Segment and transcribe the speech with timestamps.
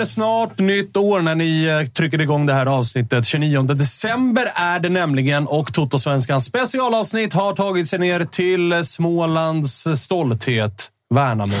[0.00, 3.26] Är snart nytt år när ni eh, trycker igång det här avsnittet.
[3.26, 10.88] 29 december är det nämligen och Toto-svenskans specialavsnitt har tagit sig ner till Smålands stolthet,
[11.14, 11.54] Värnamo.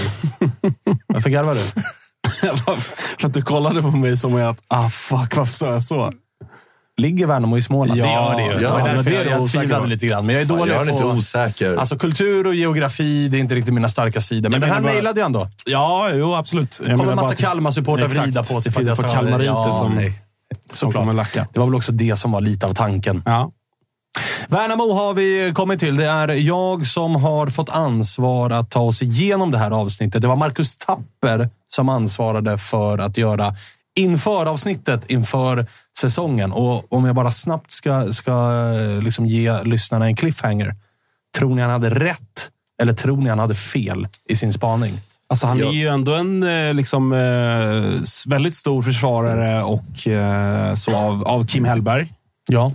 [1.06, 1.60] Varför garvar du?
[3.18, 6.12] För att du kollade på mig som att, ah fuck, varför sa jag så?
[7.00, 8.00] Ligger Värnamo i Småland?
[8.00, 8.62] Ja, det gör det ju.
[8.62, 9.88] ja, det men därför det är jag, jag tvivlade på.
[9.88, 10.26] lite grann.
[10.26, 11.02] Men jag är dålig gör den på...
[11.02, 11.76] inte osäker.
[11.76, 14.50] Alltså kultur och geografi, det är inte riktigt mina starka sidor.
[14.50, 15.48] Men Jag den här mejlade jag ändå.
[15.66, 16.80] Ja, jo absolut.
[16.86, 19.12] Jag kommer en massa att- Kalmar-supportrar vrida på sig Det jag finns på det.
[19.14, 20.12] kalmariter Ja, som, nej.
[20.72, 21.46] som kommer lacka.
[21.52, 23.22] Det var väl också det som var lite av tanken.
[23.26, 23.50] Ja.
[24.48, 25.96] Värnamo har vi kommit till.
[25.96, 30.22] Det är jag som har fått ansvar att ta oss igenom det här avsnittet.
[30.22, 33.54] Det var Marcus Tapper som ansvarade för att göra
[33.96, 35.66] inför avsnittet, inför
[36.00, 36.52] säsongen.
[36.52, 38.32] Och om jag bara snabbt ska, ska
[38.74, 40.74] eh, liksom ge lyssnarna en cliffhanger.
[41.38, 42.50] Tror ni han hade rätt?
[42.82, 44.92] Eller tror ni han hade fel i sin spaning?
[45.28, 49.84] Alltså, han är ju ändå en eh, liksom, eh, väldigt stor försvarare och,
[50.78, 52.12] så av, av Kim Hellberg.
[52.48, 52.72] Ja.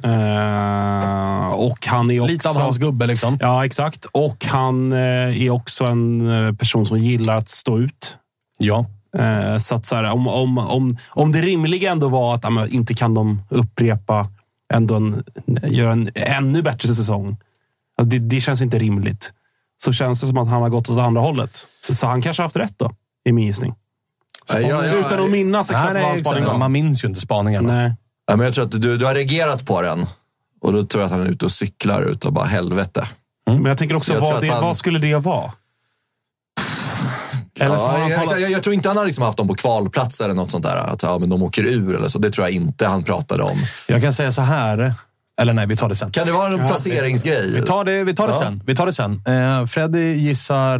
[1.53, 2.31] Och han är också...
[2.31, 3.37] Lite av hans gubbe liksom.
[3.41, 4.05] Ja, exakt.
[4.05, 8.17] Och han är också en person som gillar att stå ut.
[8.59, 8.85] Ja.
[9.19, 12.67] Eh, så att så här, om, om, om, om det rimliga ändå var att ja,
[12.67, 14.27] inte kan de upprepa,
[14.73, 15.23] ändå en,
[15.63, 17.37] göra en ännu bättre säsong.
[17.97, 19.33] Alltså det, det känns inte rimligt.
[19.83, 21.67] Så känns det som att han har gått åt andra hållet.
[21.91, 22.91] Så han kanske har haft rätt då,
[23.25, 23.73] i min gissning.
[24.53, 24.93] Ja, ja, ja.
[24.93, 26.57] Utan att minnas exakt Nej, vad hans spaning var.
[26.57, 27.63] Man minns ju inte spaningen.
[27.65, 27.93] Nej.
[28.27, 30.05] Ja, men jag tror att du, du har reagerat på den.
[30.61, 33.07] Och då tror jag att han är ute och cyklar utav bara helvete.
[33.45, 35.51] Men jag tänker också, Så jag vad, det, han- vad skulle det vara?
[37.59, 39.55] Eller Ja, han jag, talat- jag, jag tror inte han har liksom haft dem på
[39.55, 40.75] kvalplats eller något sånt där.
[40.77, 42.19] Att ja, men de åker ur eller så.
[42.19, 43.57] Det tror jag inte han pratade om.
[43.87, 44.93] Jag kan säga så här.
[45.41, 46.11] Eller nej, vi tar det sen.
[46.11, 47.53] Kan det vara en placeringsgrej?
[47.55, 48.39] Vi tar det, vi tar det Ja.
[48.39, 48.63] sen.
[48.65, 49.21] Vi tar det sen.
[49.27, 50.79] Eh, Freddy gissar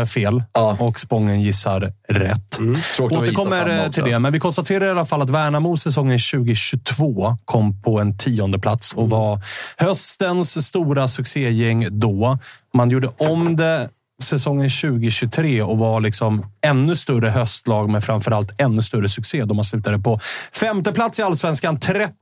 [0.00, 0.76] eh, fel Ja.
[0.80, 2.50] och Spången gissar rätt.
[2.50, 5.76] Tråkigt att gissa Återkommer eh, till det, men vi konstaterar i alla fall att Värnamo
[5.76, 6.18] säsongen
[6.66, 9.40] 2022 kom på en tionde plats och var
[9.76, 12.38] höstens stora succégäng då.
[12.74, 13.88] Man gjorde om det
[14.22, 19.64] säsongen 2023 och var liksom ännu större höstlag med framförallt ännu större succé då man
[19.64, 20.20] slutade på
[20.60, 21.80] femte plats i allsvenskan.
[21.80, 22.12] 30...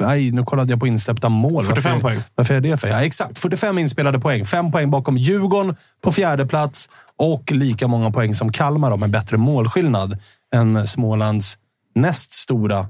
[0.00, 1.64] Nej, nu kollade jag på insläppta mål.
[1.64, 2.18] 45 varför, poäng.
[2.34, 2.88] Varför är det för?
[2.88, 3.38] Ja, exakt.
[3.38, 4.44] 45 inspelade poäng.
[4.44, 6.88] Fem poäng bakom Djurgården på fjärde plats
[7.18, 10.18] och lika många poäng som Kalmar då, med bättre målskillnad
[10.54, 11.58] än Smålands
[11.94, 12.86] näst stora,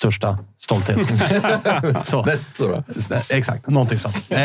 [0.00, 0.98] största stolthet.
[2.06, 2.24] Så.
[2.24, 2.84] Näst stora.
[3.28, 4.28] Exakt, någonting sånt.
[4.30, 4.38] Eh,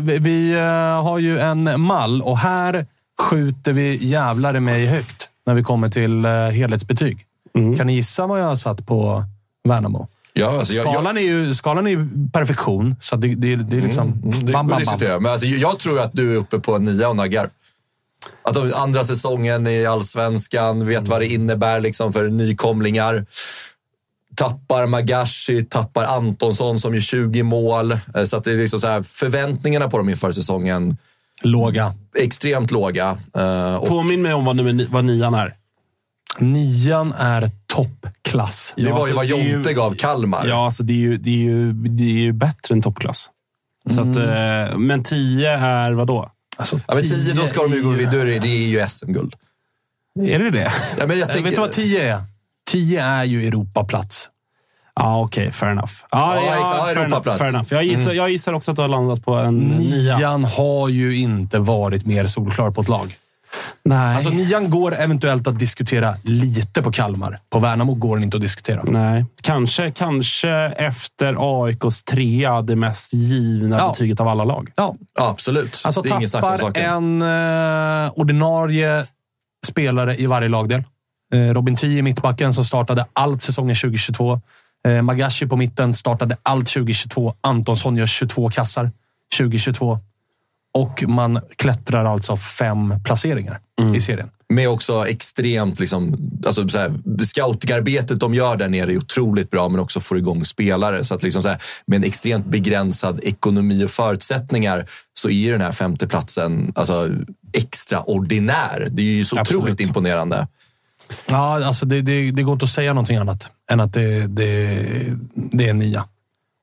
[0.00, 2.86] vi vi eh, har ju en mall och här
[3.20, 5.28] skjuter vi jävlar i mig högt.
[5.46, 7.18] när vi kommer till eh, helhetsbetyg.
[7.76, 9.24] Kan ni gissa vad jag har satt på
[9.68, 10.08] Värnamo?
[10.32, 13.76] Ja, alltså, jag, jag, Skalan är ju, skalan är ju perfektion, så det, det, det
[13.76, 14.08] är liksom...
[14.08, 15.22] Mm, det bam, bam, bam.
[15.22, 17.48] Men alltså, jag tror att du är uppe på en nia och naggar.
[18.42, 23.26] Att de, andra säsongen i allsvenskan, vet vad det innebär liksom för nykomlingar.
[24.36, 27.92] Tappar Magashi, tappar Antonsson som gör 20 mål.
[27.92, 30.96] Eh, Så att det är liksom så här, förväntningarna på dem inför säsongen
[31.42, 31.94] Låga.
[32.18, 33.18] extremt låga.
[33.36, 35.54] Eh, Och Påminn mig om vad, nummer, vad nian är.
[36.38, 38.72] Nian är toppklass.
[38.76, 40.46] det Ja, var ju alltså, vad ju- Jonte gav Kalmar.
[40.46, 43.30] Ja, alltså det är ju, det är ju, det är ju bättre än toppklass.
[43.90, 46.30] Så att, eh, men 10 är vad då?
[46.56, 48.38] Alltså, Ja, men 10, då ska de ju gå vidare.
[48.38, 49.34] Det- är ju SM-guld.
[50.20, 50.72] Är det det?
[50.98, 52.22] Ja, men jag tänker, Vet du vad 10 är?
[52.70, 54.28] 10 är ju Europaplats.
[54.96, 55.52] Ja, okej.
[55.52, 55.92] fair enough.
[56.10, 56.60] Ja, Ja, exakt.
[56.60, 57.38] Ja, fair, enough, Europaplats.
[57.38, 57.66] fair enough.
[57.74, 60.16] Jag, gissar, jag gissar också att du har landat på en nia.
[60.16, 63.14] Nian har ju inte varit mer solklar på ett lag.
[63.84, 64.14] Nej.
[64.14, 67.38] Alltså nian går eventuellt att diskutera lite på Kalmar.
[67.50, 68.82] På Värnamo går den inte att diskutera.
[68.84, 69.24] Nej.
[69.42, 73.88] Kanske, kanske efter AIKs trea det mest givna Ja.
[73.88, 74.70] betyget av alla lag.
[74.76, 75.82] Ja, Ja, absolut.
[75.84, 76.84] alltså det är tappar saken.
[77.20, 79.04] en eh, ordinarie
[79.66, 80.82] spelare i varje lagdel.
[81.34, 84.40] Eh, Robin Tii i mittbacken som startade allt säsongen 2022.
[84.86, 87.34] Eh, Magashi på mitten startade allt 2022.
[87.40, 88.90] Antonsson gör 22 kassar
[89.38, 89.98] 2022.
[90.74, 93.60] Och man klättrar alltså fem placeringar
[93.96, 94.30] i serien.
[94.48, 96.92] Med också extremt, liksom, alltså, så här,
[97.24, 101.04] scoutingarbetet de gör där nere är otroligt bra, men också får igång spelare.
[101.04, 105.60] Så att liksom, så här, med en extremt begränsad ekonomi och förutsättningar så är den
[105.60, 107.10] här femteplatsen alltså,
[107.52, 108.88] extraordinär.
[108.90, 109.62] Det är ju så Absolut.
[109.62, 110.46] otroligt imponerande.
[111.30, 114.86] Ja, alltså det, det, det går inte att säga någonting annat än att det, det,
[115.34, 116.04] det är en nia.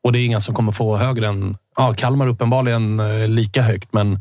[0.03, 1.55] Och det är inga som kommer få högre än...
[1.77, 4.19] Ja, Kalmar uppenbarligen eh, lika högt, men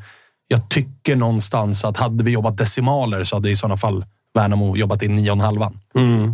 [0.48, 5.02] jag tycker någonstans att hade vi jobbat decimaler så hade i sådana fall Värnamo jobbat
[5.02, 5.80] i och halvan.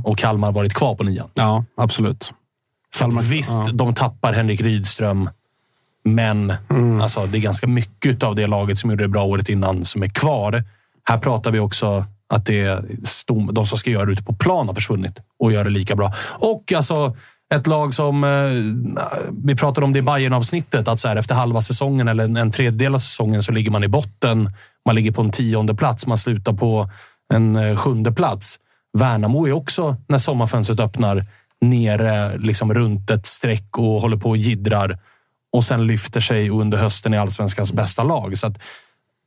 [0.04, 1.28] Och Kalmar varit kvar på nian.
[1.34, 2.32] Ja, absolut.
[3.00, 3.68] Att visst, ja.
[3.72, 5.30] de tappar Henrik Rydström,
[6.04, 6.52] men
[7.02, 10.02] alltså, det är ganska mycket av det laget som gjorde det bra året innan som
[10.02, 10.64] är kvar.
[11.04, 14.34] Här pratar vi också att det är stom, de som ska göra det ute på
[14.34, 16.12] plan har försvunnit och gör det lika bra.
[16.38, 17.16] Och alltså
[17.54, 18.24] ett lag som...
[18.24, 18.30] Eh,
[19.44, 22.36] vi pratade om det i bayern avsnittet att så här, efter halva säsongen eller en,
[22.36, 24.50] en tredjedel av säsongen så ligger man i botten.
[24.86, 26.06] Man ligger på en tionde plats.
[26.06, 26.90] Man slutar på
[27.34, 28.58] en eh, sjunde plats.
[28.98, 31.24] Värnamo är också, när sommarfönstret öppnar,
[31.60, 34.98] nere liksom runt ett streck och håller på och jiddrar.
[35.52, 38.38] Och sen lyfter sig under hösten i allsvenskans bästa lag.
[38.38, 38.58] Så att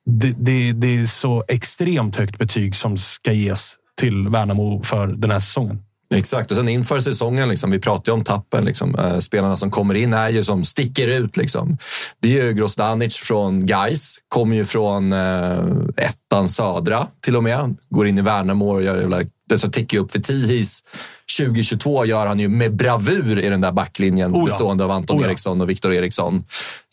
[0.10, 5.32] det, det, det är så extremt högt betyg som ska ges till Värnamo för den
[5.32, 5.80] här säsongen.
[6.14, 8.66] Exakt, och sen inför säsongen, liksom, vi pratar ju om tappen.
[8.66, 11.38] Liksom, eh, spelarna som kommer in är ju som sticker ut.
[11.38, 11.78] Liksom.
[12.20, 15.60] Det är ju Grostanic från Gais, kommer ju från eh,
[15.98, 17.78] ettan södra till och med.
[17.90, 20.84] Går in i Värnamo och gör det så tickar upp för Tihis.
[21.38, 24.46] 2022 gör han ju med bravur i den där backlinjen Oh ja.
[24.46, 25.28] bestående av Anton Oh ja.
[25.28, 26.44] Eriksson och Viktor Eriksson.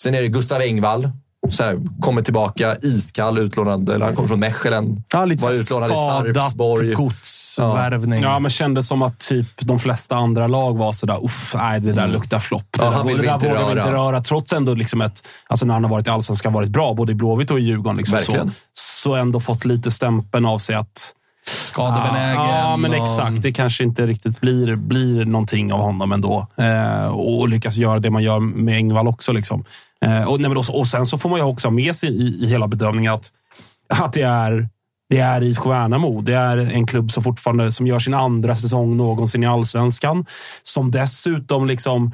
[0.03, 1.11] Sen är det Gustav Engvall.
[1.51, 5.03] Så här, kommer tillbaka iskall, utlånad, eller han kommer från Mechelen.
[5.13, 6.93] Ja, lite var så utlånad i Sarpsborg.
[6.95, 8.23] godsvärvning.
[8.23, 11.93] Ja, men kändes som att typ de flesta andra lag var sådär, uff, nej, det
[11.93, 12.67] där luktar flopp.
[12.71, 13.71] Det Ja, där, vill det vågar vi röra.
[13.71, 14.21] inte röra.
[14.21, 17.15] Trots ändå liksom ett, alltså när han har varit i Allsvenskan varit bra, både i
[17.15, 17.97] Blåvitt och i Djurgården.
[17.97, 18.53] Liksom, så, Verkligen.
[18.73, 21.13] så ändå fått lite stämpeln av sig att
[21.49, 22.35] Skadebenägen.
[22.43, 23.43] Ja, men och- exakt.
[23.43, 26.47] Det kanske inte riktigt blir, blir någonting av honom ändå.
[26.57, 29.33] Eh, och lyckas göra det man gör med Engvall också.
[29.33, 29.65] Liksom.
[30.05, 32.09] Eh, och, nej, men och, och sen så får man ju också ha med sig
[32.09, 33.33] i, i hela bedömningen att,
[33.95, 34.69] att det är
[35.09, 36.21] det är IFK Värnamo.
[36.21, 40.27] Det är en klubb som fortfarande som gör sin andra säsong någonsin i allsvenskan.
[40.63, 42.13] Som dessutom liksom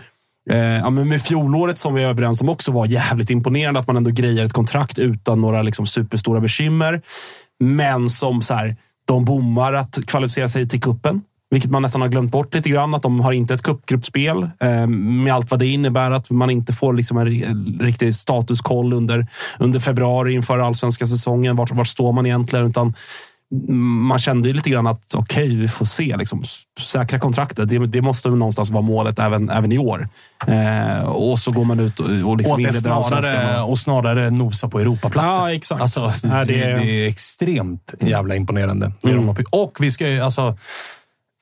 [0.51, 3.81] Eh, ja, men med fjolåret som vi är överens om också var jävligt imponerande.
[3.81, 7.03] Att man ändå grejer ett kontrakt utan några liksom, superstora bekymmer.
[7.61, 11.23] Men som så här, de bommar att kvalificera sig till kuppen
[11.53, 12.95] vilket man nästan har glömt bort lite grann.
[12.95, 16.11] Att de har inte ett cupgruppspel eh, med allt vad det innebär.
[16.11, 19.27] Att man inte får liksom en ri- riktig statuskoll under,
[19.59, 21.57] under februari inför allsvenska säsongen.
[21.57, 22.67] Vart, vart står man egentligen?
[22.67, 22.95] Utan
[24.09, 26.17] man kände ju lite grann att okej, vi får se.
[26.17, 26.43] Liksom,
[26.81, 27.69] säkra kontraktet.
[27.69, 30.09] Det, det måste någonstans vara målet även, även i år.
[30.47, 34.69] Eh, och så går man ut och, och liksom Och inleder snarare, och snarare nosa
[34.69, 35.41] på Europaplatsen.
[35.41, 35.83] Ja, exakt.
[35.83, 38.93] Alltså, det, det är- extremt jävla imponerande.
[39.05, 39.29] Mm.
[39.51, 40.57] Och vi ska ju, alltså,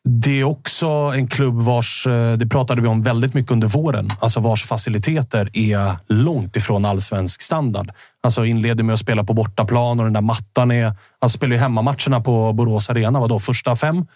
[0.04, 4.08] det är också en klubb vars, eh, det pratade vi om väldigt mycket under våren,
[4.20, 7.90] alltså vars faciliteter är långt ifrån allsvensk standard.
[8.22, 10.92] Alltså inleder med att spela på bortaplan och den där mattan är...
[11.18, 14.06] Alltså spelar ju hemmamatcherna på Borås Arena, vadå, första fem.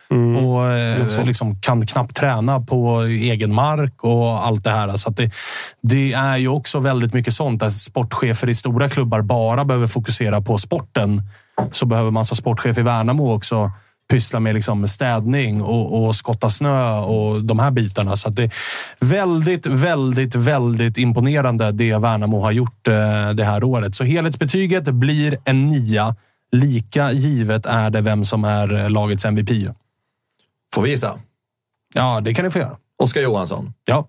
[0.44, 4.96] Och eh, liksom kan knappt träna på egen mark och allt det här.
[4.96, 5.30] Så att det,
[5.82, 10.40] det är ju också väldigt mycket sånt där sportchefer i stora klubbar bara behöver fokusera
[10.40, 11.22] på sporten.
[11.70, 13.70] Så behöver man som sportchef i Värnamo också
[14.14, 18.16] pyssla med liksom städning och, och skotta snö och de här bitarna.
[18.16, 18.52] Så det är
[19.00, 23.94] väldigt, väldigt, väldigt imponerande det Värnamo har gjort eh, det här året.
[23.94, 26.16] Så helhetsbetyget blir en nia.
[26.52, 29.50] Lika givet är det vem som är lagets MVP.
[30.74, 31.18] Får vi gissa?
[31.94, 32.76] Ja, det kan ni få göra.
[33.02, 33.74] Oskar Johansson.
[33.84, 34.08] Ja,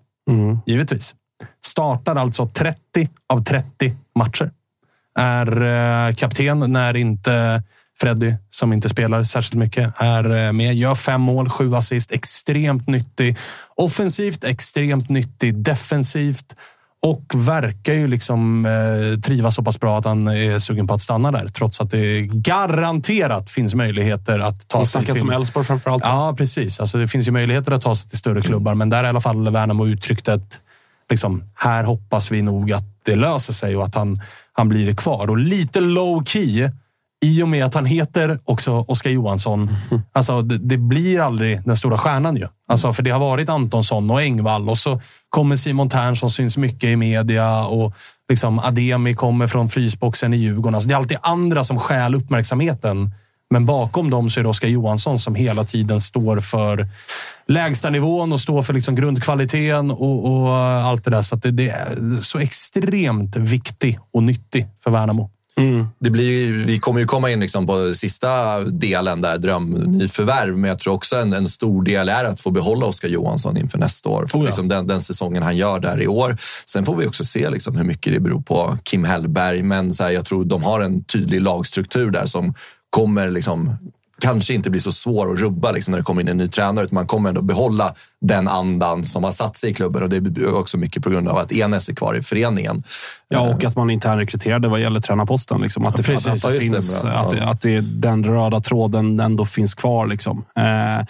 [0.66, 1.14] givetvis.
[1.66, 4.50] Startar alltså 30 av 30 matcher.
[5.18, 7.62] Är eh, kapten när inte
[8.00, 10.74] Freddy, som inte spelar särskilt mycket, är eh, med.
[10.74, 12.12] Gör fem mål, sju assist.
[12.12, 13.36] Extremt nyttig.
[13.74, 15.54] Offensivt extremt nyttig.
[15.54, 16.54] Defensivt
[17.02, 21.02] och verkar ju liksom eh, trivas så pass bra att han är sugen på att
[21.02, 21.48] stanna där.
[21.48, 25.18] Trots att det garanterat finns möjligheter att ta sig till...
[25.18, 26.02] som Elfsborg framförallt.
[26.04, 26.80] Ja, precis.
[26.80, 29.08] Alltså, det finns ju möjligheter att ta sig till större klubbar, men där har i
[29.08, 30.60] alla fall Värnamo uttryckt att
[31.10, 34.20] liksom, här hoppas vi nog att det löser sig och att han,
[34.52, 35.30] han blir kvar.
[35.30, 36.70] Och lite low key
[37.24, 39.70] i och med att han heter också Oskar Johansson.
[40.12, 42.46] Alltså, det, det blir aldrig den stora stjärnan ju.
[42.68, 46.56] Alltså, för det har varit Antonsson och Engvall och så kommer Simon Tern som syns
[46.56, 47.94] mycket i media och
[48.28, 50.74] liksom Ademi kommer från frysboxen i Djurgården.
[50.74, 53.10] Alltså, det är alltid andra som stjäl uppmärksamheten.
[53.50, 56.88] Men bakom dem så är det Oskar Johansson som hela tiden står för
[57.48, 61.22] lägsta nivån och står för liksom grundkvaliteten och, och allt det där.
[61.22, 65.30] Så det, det är så extremt viktig och nyttig för Värnamo.
[65.98, 70.58] Det blir, vi kommer ju komma in liksom på sista delen, där drömnyförvärv.
[70.58, 73.78] Men jag tror också en, en stor del är att få behålla Oskar Johansson inför
[73.78, 74.26] nästa år.
[74.26, 74.46] För Oh ja.
[74.46, 76.36] liksom den, den säsongen han gör där i år.
[76.66, 79.62] Sen får vi också se liksom hur mycket det beror på Kim Hellberg.
[79.62, 82.54] Men så här, jag tror de har en tydlig lagstruktur där som
[82.90, 83.76] kommer liksom
[84.20, 86.84] kanske inte bli så svår att rubba liksom, när det kommer in en ny tränare.
[86.84, 90.02] Utan man kommer ändå behålla den andan som har satt sig i klubben.
[90.02, 92.82] Och det är också mycket på grund av att Enes är kvar i föreningen.
[93.28, 95.60] Ja, och att man internrekryterade vad gäller tränarposten.
[95.60, 95.84] Liksom.
[95.84, 96.26] Att, det, precis.
[96.26, 97.50] att, Ja, det finns, att, Ja.
[97.50, 100.06] att det, den röda tråden ändå finns kvar.
[100.06, 100.44] Liksom.
[100.56, 101.04] Eh,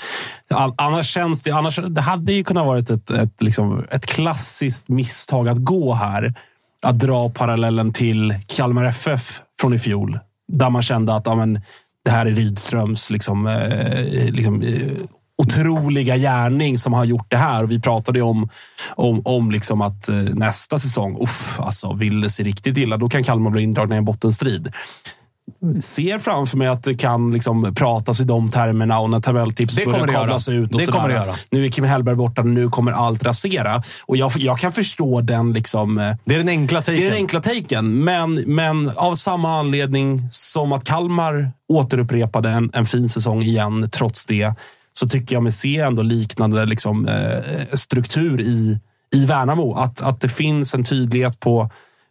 [0.76, 1.50] annars känns det...
[1.50, 5.94] Annars, det hade ju kunnat vara ett, ett, ett, liksom, ett klassiskt misstag att gå
[5.94, 6.34] här.
[6.82, 10.18] Att dra parallellen till Kalmar FF från i fjol.
[10.48, 11.60] Där man kände att ja, men,
[12.06, 14.92] det här är Rydströms liksom, eh, liksom, eh,
[15.38, 17.62] otroliga gärning som har gjort det här.
[17.62, 18.48] Och vi pratade ju om,
[18.94, 23.08] om, om liksom att eh, nästa säsong, uff, alltså, vill det sig riktigt illa, då
[23.08, 24.72] kan Kalmar bli indragna i en bottenstrid.
[25.80, 29.84] Ser framför mig att det kan liksom pratas i de termerna och när tabelltips Det
[29.86, 30.74] börjar det kablas ut.
[30.74, 31.36] Och Det kommer det att göra.
[31.50, 33.82] Nu är Kim Hellberg borta, nu kommer allt rasera.
[34.06, 35.98] Och jag, jag kan förstå den liksom...
[35.98, 36.94] eh, Det är den enkla taken.
[37.00, 42.70] det är den enkla taken, men, men av samma anledning som att Kalmar återupprepade en,
[42.74, 44.54] en fin säsong igen, trots det,
[44.92, 48.80] så tycker jag mig se ändå liknande liksom, eh, struktur i,
[49.14, 49.74] i Värnamo.
[49.74, 51.70] Att, att det finns en tydlighet på,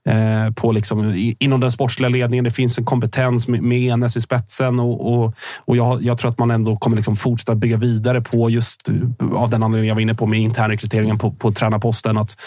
[0.09, 2.43] eh, på liksom, i, inom den sportsliga ledningen.
[2.43, 6.31] Det finns en kompetens med, med Enes i spetsen och, och, och jag, jag tror
[6.31, 8.95] att man ändå kommer liksom fortsätta bygga vidare på just eh,
[9.33, 12.17] av den anledningen jag var inne på med internrekryteringen på, på tränarposten.
[12.17, 12.37] Att,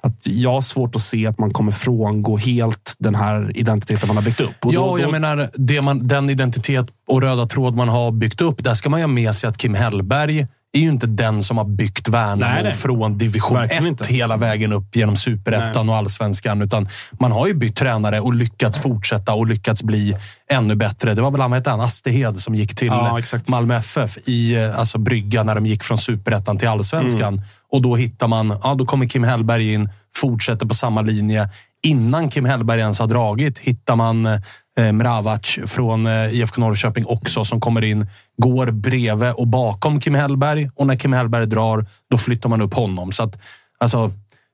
[0.00, 4.16] att jag har svårt att se att man kommer frångå helt den här identiteten man
[4.16, 4.64] har byggt upp.
[4.66, 7.88] Och Ja, då- och jag då- menar, det man, den identitet och röda tråd man
[7.88, 10.88] har byggt upp, där ska man ju ha med sig att Kim Hellberg är ju
[10.88, 12.72] inte den som har byggt Värnamo Nej, nej.
[12.72, 14.04] från division Verkligen 1 inte.
[14.14, 16.62] hela vägen upp genom superettan och allsvenskan.
[16.62, 16.88] Utan
[17.20, 20.16] man har ju bytt tränare och lyckats fortsätta och lyckats bli
[20.50, 21.14] ännu bättre.
[21.14, 23.20] Det var väl han, hette Astehed som gick till Ja.
[23.48, 27.42] Malmö FF i eh, alltså, brygga när de gick från superettan till allsvenskan.
[27.72, 31.48] Och då hittar man, ja, då kommer Kim Hellberg in, fortsätter på samma linje.
[31.82, 34.40] Innan Kim Hellberg ens har dragit hittar man eh,
[34.78, 40.14] Eh, Mravac från eh, IFK Norrköping också som kommer in, går bredvid och bakom Kim
[40.14, 40.70] Hellberg.
[40.74, 43.12] Och när Kim Hellberg drar, då flyttar man upp honom.
[43.12, 43.38] Så att,
[43.78, 44.12] alltså,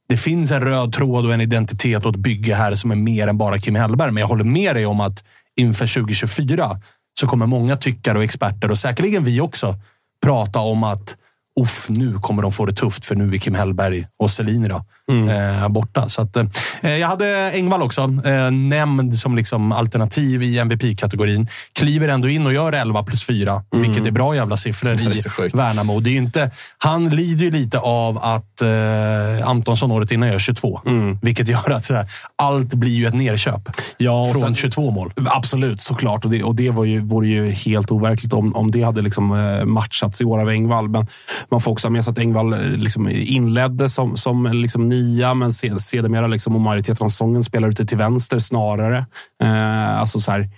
[0.08, 3.28] det finns en röd tråd och en identitet och ett bygge här som är mer
[3.28, 4.10] än bara Kim Hellberg.
[4.10, 5.24] Men jag håller med dig om att
[5.56, 6.80] inför 2024
[7.20, 9.74] så kommer många tyckare och experter och säkerligen vi också
[10.22, 11.16] prata om att
[11.62, 14.84] Uff, nu kommer de få det tufft för nu är Kim Hellberg och Selini då,
[15.30, 16.08] eh, borta.
[16.08, 16.46] Så att, eh,
[16.82, 21.48] jag hade Engvall också, eh, nämnd som liksom alternativ i MVP-kategorin.
[21.72, 25.48] Kliver ändå in och gör 11 plus 4, vilket är bra jävla siffror i.
[25.56, 26.00] Värnamo.
[26.00, 30.80] Det är inte, han lider ju lite av att eh, Antonsson året innan gör 22,
[31.22, 35.12] vilket gör att här, allt blir ju ett nerköp Ja, från sen- 22 mål.
[35.26, 36.24] Absolut, såklart.
[36.24, 39.32] Och det, och det var ju, vore ju helt overkligt om, om det hade liksom
[39.32, 40.88] eh, matchats i år av Engvall.
[40.88, 41.06] Men
[41.50, 45.34] man får också ha med sig att Engvall eh, liksom inledde som, som liksom nia,
[45.34, 49.06] men se- sedermera liksom, och majoriteten av säsongen spelar ute till vänster snarare.
[49.42, 50.48] Eh, alltså så här,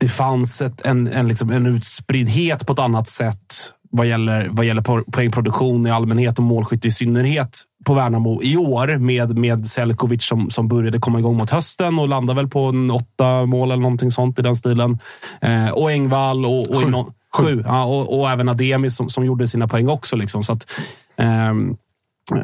[0.00, 4.66] det fanns ett, en, en, liksom, en utspriddhet på ett annat sätt vad gäller, vad
[4.66, 9.66] gäller po- poängproduktion i allmänhet och målskytte i synnerhet på Värnamo i år med, med
[9.66, 13.70] Selkovic som, som började komma igång mot hösten och landade väl på en åtta mål
[13.70, 14.98] eller någonting sånt i den stilen.
[15.40, 17.62] Eh, och Engvall och, och någon, Sju.
[17.66, 20.16] Ja, och, och även Ademi som, som gjorde sina poäng också.
[20.16, 20.42] Liksom.
[20.42, 20.70] Så att,
[21.16, 21.76] ehm,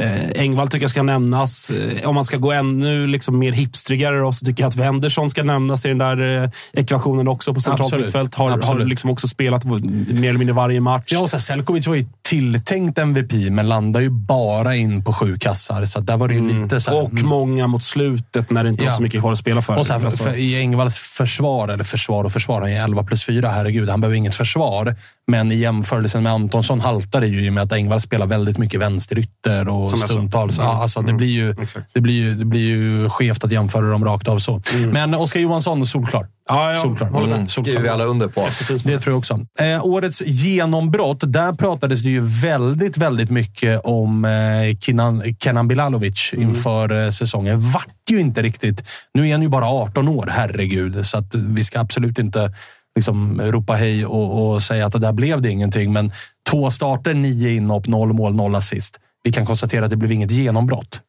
[0.01, 1.71] Eh, Engvall tycker jag ska nämnas.
[1.71, 5.31] Eh, om man ska gå ännu liksom mer hipstrigare då, så tycker jag att Wendersson
[5.31, 8.35] ska nämnas i den där eh, ekvationen också på centralt mittfält.
[8.35, 11.13] Har, har liksom också spelat mer eller mindre varje match.
[11.13, 15.37] Ja, och så Selkovic var ju tilltänkt MVP, men landar ju bara in på sju
[15.37, 15.85] kassar.
[15.85, 16.63] Så där var det ju mm.
[16.63, 18.91] lite så här, Och många mot slutet när det inte ja.
[18.91, 19.77] var så mycket kvar att spela för.
[19.77, 23.05] Och så här, för, för, I Engvalls försvar, eller försvar och försvar, han är 11
[23.05, 23.49] plus 4.
[23.49, 24.97] Herregud, han behöver inget försvar.
[25.27, 28.59] Men i jämförelsen med Antonsson haltar det ju i och med att Engvall spelar väldigt
[28.59, 30.59] mycket vänsterytter och Som stundtals.
[30.59, 30.71] Mm.
[30.71, 31.17] Ja, alltså, det, mm.
[31.17, 31.55] blir ju,
[31.95, 34.63] det, blir ju, det blir ju skevt att jämföra dem rakt av så.
[34.75, 34.91] Mm.
[34.91, 36.27] Men Oskar Johansson, solklar.
[36.49, 36.81] Ja, ja.
[36.81, 37.25] Solklar.
[37.25, 38.49] Mm, skriver vi alla under på.
[38.85, 39.41] Det tror jag också.
[39.61, 41.19] Eh, årets genombrott.
[41.21, 46.49] Där pratades det ju väldigt, väldigt mycket om eh, Kenan, Kenan Bilalovic mm.
[46.49, 47.71] inför eh, säsongen.
[47.71, 48.85] Vart ju inte riktigt.
[49.15, 51.07] Nu är han ju bara 18 år, herregud.
[51.07, 52.53] Så att vi ska absolut inte
[52.97, 55.93] liksom ropa hej och, och säga att det där blev det ingenting.
[55.93, 56.13] Men
[56.51, 58.99] två starter, nio inhopp, noll mål, noll assist.
[59.25, 61.01] Vi kan konstatera att det blev inget genombrott.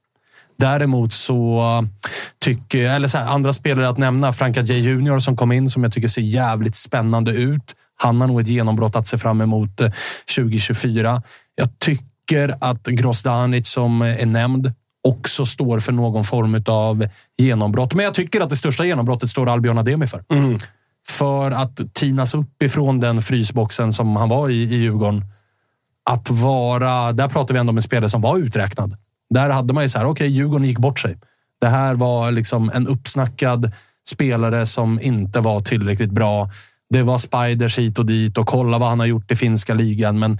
[0.57, 1.62] Däremot så
[2.39, 5.83] tycker, eller så här, andra spelare att nämna, Franka J Junior som kom in som
[5.83, 7.75] jag tycker ser jävligt spännande ut.
[7.95, 9.81] Han har nog ett genombrott att se fram emot
[10.36, 11.12] 2024.
[11.12, 11.19] Eh,
[11.55, 14.72] jag tycker att Grozdanic som är nämnd
[15.03, 17.05] också står för någon form av
[17.38, 17.93] genombrott.
[17.93, 20.24] Men jag tycker att det största genombrottet står Albion Ademi för.
[20.31, 20.60] Mm
[21.07, 25.25] för att tinas upp ifrån den frysboxen som han var i, i Djurgården.
[26.05, 27.13] Att vara...
[27.13, 28.98] Där pratar vi ändå om en spelare som var uträknad.
[29.33, 31.17] Där hade man ju så här, okej, okay, Djurgården gick bort sig.
[31.61, 33.71] Det här var liksom en uppsnackad
[34.09, 36.49] spelare som inte var tillräckligt bra.
[36.89, 40.19] Det var spiders hit och dit och kolla vad han har gjort i finska ligan.
[40.19, 40.39] Men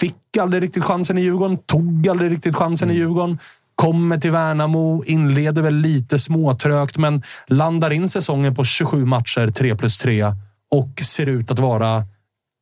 [0.00, 1.56] fick aldrig riktigt chansen i Djurgården.
[1.56, 3.38] Tog aldrig riktigt chansen i Djurgården.
[3.74, 9.76] Kommer till Värnamo, inleder väl lite småtrögt, men landar in säsongen på 27 matcher, 3
[9.76, 10.24] plus 3
[10.70, 12.04] och ser ut att vara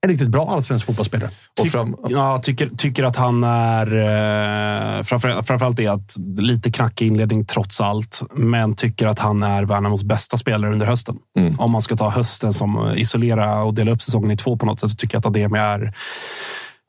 [0.05, 1.31] en riktigt bra allsvensk fotbollsspelare.
[1.63, 3.87] Ty fram, ja, tycker, tycker att han är...
[3.97, 9.65] Eh, framför, framförallt det att lite knackig inledning trots allt, men tycker att han är
[9.65, 11.17] Värnamos bästa spelare under hösten.
[11.39, 11.61] Mm.
[11.61, 14.81] Om man ska ta hösten som isolera och dela upp säsongen i två på något
[14.81, 15.93] sätt så tycker jag att Ademi är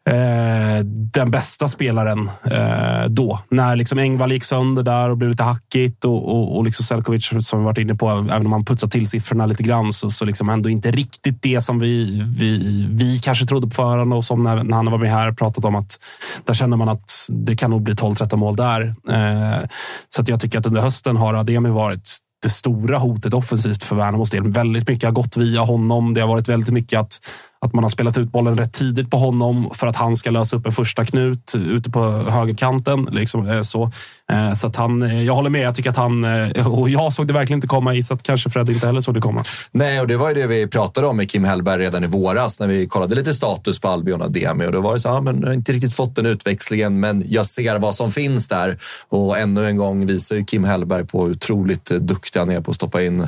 [0.09, 3.39] eh, den bästa spelaren eh, då.
[3.49, 7.29] När liksom Engvall gick sönder där och blev lite hackigt och, och, och liksom Selkovic,
[7.39, 10.25] som vi varit inne på, även om han putsat till siffrorna lite grann, så, så
[10.25, 14.43] liksom ändå inte riktigt det som vi, vi, vi kanske trodde på förhand och som
[14.43, 15.99] när, när han var med här pratat om att
[16.43, 18.95] där känner man att det kan nog bli 12-13 mål där.
[19.09, 19.67] Eh,
[20.09, 23.95] så att jag tycker att under hösten har Ademi varit det stora hotet offensivt för
[23.95, 24.51] Värnamos del.
[24.51, 26.13] Väldigt mycket har gått via honom.
[26.13, 27.19] Det har varit väldigt mycket att
[27.65, 30.55] att man har spelat ut bollen rätt tidigt på honom för att han ska lösa
[30.55, 33.09] upp en första knut ute på högerkanten.
[33.11, 33.91] Liksom, eh, så
[34.31, 35.61] eh, så att han, eh, jag håller med.
[35.61, 36.25] Jag tycker att han,
[36.65, 39.13] och jag såg det verkligen inte komma i, så att kanske Fred inte heller såg
[39.13, 39.43] det komma.
[39.71, 42.59] Nej, och det var ju det vi pratade om med Kim Hellberg redan i våras
[42.59, 44.67] när vi kollade lite status på Albion och Demi.
[44.67, 47.23] Och då var det så, ja, men jag har inte riktigt fått den utväxlingen, men
[47.27, 48.77] jag ser vad som finns där.
[49.09, 52.71] Och ännu en gång visar ju Kim Hellberg på hur otroligt duktig han är på
[52.71, 53.27] att stoppa in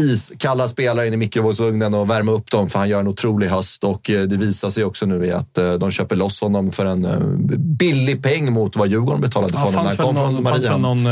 [0.00, 3.84] iskalla spelare in i mikrovågsugnen och värma upp dem för han gör en otrolig höst
[3.84, 6.86] och eh, det visar sig också nu i att eh, de köper loss honom för
[6.86, 7.18] en eh,
[7.58, 9.84] billig peng mot vad Djurgården betalade för ja, honom.
[9.84, 11.06] Fanns väl någon, fanns väl någon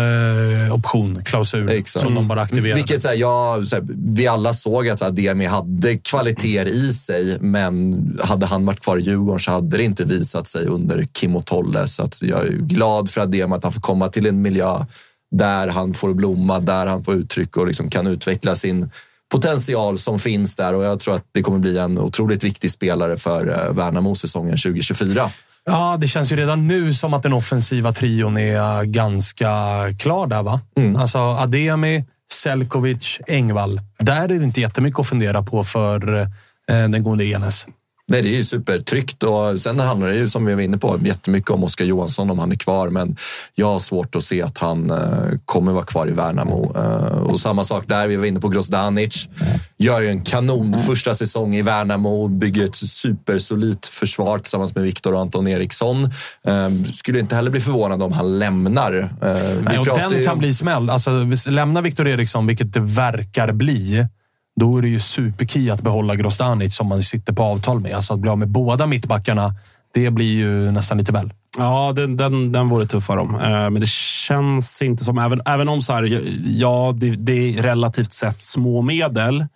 [0.66, 2.05] eh, option, klausul, Exakt.
[2.05, 2.75] som de bara aktiverade.
[2.75, 3.85] Vilket så här, ja, så här,
[4.16, 9.01] vi alla såg att Ademi hade kvaliteter i sig, men hade han varit kvar i
[9.01, 11.88] Djurgården så hade det inte visat sig under Kim och Tolle.
[11.88, 14.85] Så att jag är glad för Ademi att han får komma till en miljö
[15.33, 18.90] där han får blomma, där han får uttryck och liksom kan utveckla sin
[19.31, 20.75] potential som finns där.
[20.75, 24.57] Och jag tror att det kommer bli en otroligt viktig spelare för eh, Värnamo säsongen
[24.57, 25.31] 2024.
[25.64, 29.49] Ja, det känns ju redan nu som att den offensiva trion är ganska
[29.99, 30.61] klar där, va?
[30.77, 30.97] Mm.
[30.97, 33.81] Alltså Ademi, Selkovic, Engvall.
[33.99, 36.27] Där är det inte jättemycket att fundera på för eh,
[36.66, 37.66] den gode Enes.
[38.09, 40.99] Nej, det är ju supertryggt och sen handlar det ju som vi var inne på
[41.05, 42.88] jättemycket om Oskar Johansson om han är kvar.
[42.88, 43.17] Men
[43.55, 46.77] jag har svårt att se att han uh, kommer vara kvar i Värnamo.
[46.77, 49.29] Uh, och samma sak där, vi var inne på Grozdanic.
[49.79, 55.15] Gör ju en kanon första säsong i Värnamo, bygger ett supersolitt försvar tillsammans med Viktor
[55.15, 56.05] och Anton Eriksson.
[56.05, 59.15] Uh, skulle inte heller bli förvånad om han lämnar.
[59.65, 60.25] Nej, och den ju...
[60.25, 60.91] kan bli smäll.
[60.91, 61.11] Alltså,
[61.47, 64.07] lämnar Viktor Eriksson, vilket det verkar bli,
[64.61, 67.95] då är det ju superkey att behålla Grostanic som man sitter på avtal med.
[67.95, 69.55] Alltså att bli av med båda mittbackarna,
[69.95, 71.33] det blir ju nästan lite väl.
[71.59, 73.35] Ja, den, den, den vore tuff för dem.
[73.35, 77.62] Eh, men det känns inte som, även, även om så här, ja, det, det är
[77.62, 79.47] relativt sett små medel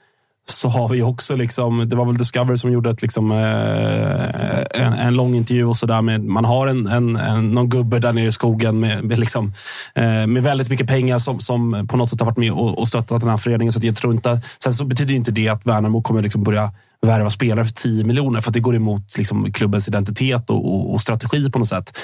[0.51, 4.93] så har vi också, liksom, det var väl Discovery som gjorde ett, liksom, eh, en,
[4.93, 6.19] en lång intervju och sådär.
[6.19, 9.53] man har en, en, en, någon gubbe där nere i skogen med, med, liksom,
[9.95, 12.89] eh, med väldigt mycket pengar som, som på något sätt har varit med och, och
[12.89, 13.73] stöttat den här föreningen.
[13.73, 17.31] Så jag tror inte, sen så betyder inte det att Värnamo kommer liksom börja värva
[17.31, 21.01] spelare för 10 miljoner för att det går emot liksom, klubbens identitet och, och, och
[21.01, 21.99] strategi på något sätt.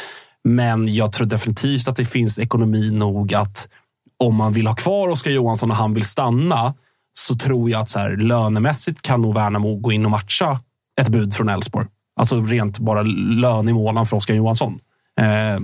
[0.45, 3.69] Men jag tror definitivt att det finns ekonomi nog att
[4.19, 6.75] om man vill ha kvar Oskar Johansson och han vill stanna
[7.15, 10.61] så tror jag att så här, lönemässigt kan nog Värnamo gå in och matcha
[11.01, 11.87] ett bud från Elfsborg.
[12.21, 14.81] Alltså rent bara lön i månaden för Oskar Johansson.
[15.21, 15.61] Eh,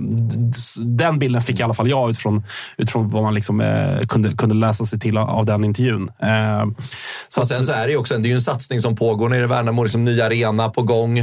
[0.83, 2.43] den bilden fick i alla fall jag utifrån,
[2.77, 6.11] utifrån vad man liksom, eh, kunde, kunde läsa sig till av, den intervjun.
[6.19, 6.65] Eh,
[7.29, 9.43] så och sen så är det ju också det är en satsning som pågår nere
[9.43, 9.83] i Värnamo.
[9.83, 11.19] Liksom ny arena på gång.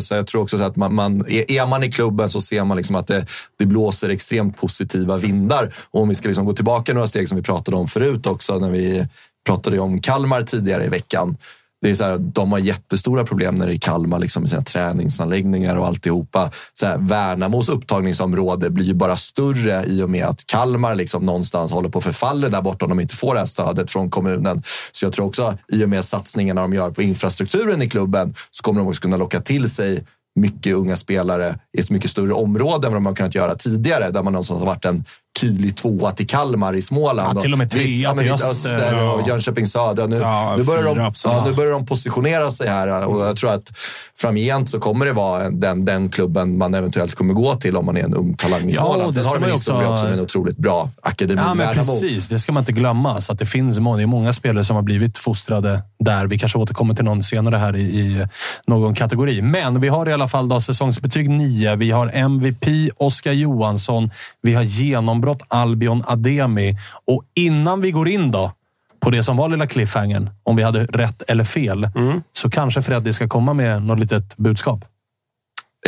[0.00, 2.96] så jag tror också att man, man, är man i klubben så ser man liksom
[2.96, 3.26] att det,
[3.58, 5.74] det blåser extremt positiva vindar.
[5.90, 8.58] Och om vi ska liksom gå tillbaka några steg som vi pratade om förut också
[8.58, 9.06] när vi
[9.44, 11.36] pratade om Kalmar tidigare i veckan
[11.84, 14.62] det är så här, de har jättestora problem när det är Kalmar liksom, med sina
[14.62, 16.50] träningsanläggningar och alltihopa.
[16.74, 21.72] Så här, Värnamos upptagningsområde blir ju bara större i och med att Kalmar liksom någonstans
[21.72, 24.62] håller på att förfalla där borta om de inte får det här stödet från kommunen.
[24.92, 28.62] Så jag tror också i och med satsningarna de gör på infrastrukturen i klubben så
[28.62, 30.04] kommer de också kunna locka till sig
[30.40, 34.10] mycket unga spelare i ett mycket större område än vad de har kunnat göra tidigare,
[34.10, 35.04] där man någonstans har varit en
[35.40, 37.38] tydlig tvåa till Kalmar i Småland.
[37.38, 40.06] Ja, till och med trea till Öster och Jönköping Södra.
[40.06, 43.52] Nu, ja, nu, börjar de, ja, nu börjar de positionera sig här och jag tror
[43.52, 43.72] att
[44.16, 47.96] framgent så kommer det vara den, den klubben man eventuellt kommer gå till om man
[47.96, 49.14] är en ung talang i Småland.
[49.14, 51.42] Sen har de en historia också med en otroligt bra akademi.
[51.44, 53.20] Ja, men precis, det ska man inte glömma.
[53.20, 56.26] Så att det finns många, många spelare som har blivit fostrade där.
[56.26, 58.26] Vi kanske återkommer till någon senare här i, i
[58.66, 59.42] någon kategori.
[59.42, 61.76] Men vi har i alla fall då säsongsbetyg 9.
[61.76, 64.10] Vi har MVP Oskar Johansson.
[64.42, 66.76] Vi har genombrott Albion Ademi.
[67.04, 68.52] Och innan vi går in då
[69.00, 72.22] på det som var lilla cliffhangern, om vi hade rätt eller fel, mm.
[72.32, 74.84] så kanske Freddy ska komma med något litet budskap.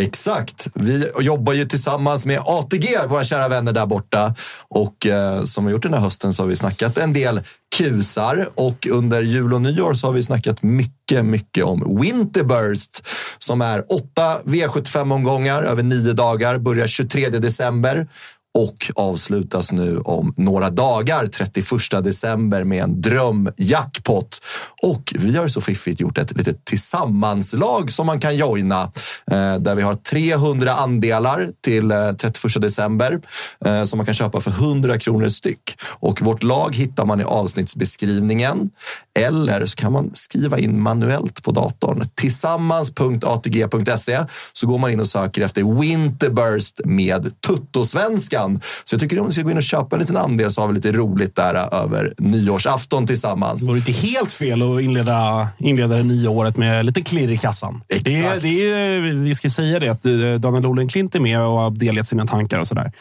[0.00, 0.68] Exakt.
[0.74, 4.34] Vi jobbar ju tillsammans med ATG, våra kära vänner där borta.
[4.68, 7.40] Och eh, som vi gjort den här hösten så har vi snackat en del
[7.76, 13.06] kusar och under jul och nyår så har vi snackat mycket, mycket om Winterburst
[13.38, 18.06] som är åtta V75-omgångar över nio dagar, börjar 23 december
[18.56, 24.40] och avslutas nu om några dagar, 31 december, med en drömjackpot.
[24.82, 28.82] Och vi har så fiffigt gjort ett litet tillsammanslag som man kan joina,
[29.30, 33.20] eh, där vi har 300 andelar till eh, 31 december
[33.64, 35.78] eh, som man kan köpa för 100 kronor styck.
[35.82, 38.70] Och vårt lag hittar man i avsnittsbeskrivningen
[39.18, 42.04] eller så kan man skriva in manuellt på datorn.
[42.14, 48.60] Tillsammans.atg.se så går man in och söker efter Winterburst med Tuttosvenskan veckan.
[48.84, 50.68] Så jag tycker om ni ska gå in och köpa en liten andel så har
[50.68, 53.60] vi lite roligt där över nyårsafton tillsammans.
[53.60, 57.38] Det vore inte helt fel att inleda, inleda det nya året med lite klirr i
[57.38, 57.80] kassan.
[57.88, 58.42] Exakt.
[58.42, 61.70] Det, det är, vi ska säga det, att eh, Daniel Olenklint är med och har
[61.70, 62.92] delat sina tankar och sådär.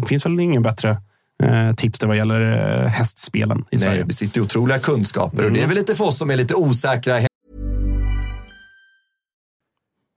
[0.00, 0.90] det finns väl ingen bättre
[1.42, 3.94] eh, tips där vad gäller eh, hästspelen i Sverige.
[3.94, 5.68] Nej, vi sitter otroliga kunskaper och det är mm.
[5.68, 7.18] väl lite för oss som är lite osäkra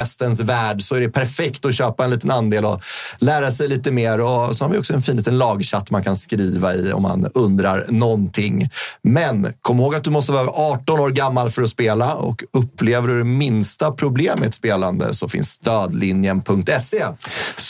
[0.00, 2.82] hästens värld så är det perfekt att köpa en liten andel och
[3.18, 4.20] lära sig lite mer.
[4.20, 7.30] Och så har vi också en fin liten lagchatt man kan skriva i om man
[7.34, 8.70] undrar någonting.
[9.02, 13.08] Men kom ihåg att du måste vara 18 år gammal för att spela och upplever
[13.08, 17.04] du det minsta problem med ett spelande så finns stödlinjen.se.